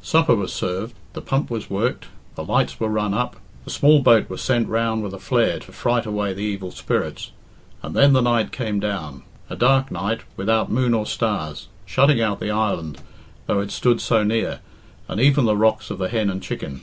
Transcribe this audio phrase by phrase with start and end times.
[0.00, 3.36] Supper was served, the pump was worked, the lights were run up,
[3.66, 7.32] the small boat was sent round with a flare to fright away the evil spirits,
[7.82, 12.40] and then the night came down a dark night, without moon or stars, shutting out
[12.40, 13.02] the island,
[13.46, 14.60] though it stood so near,
[15.06, 16.80] and even the rocks of the Hen and Chicken.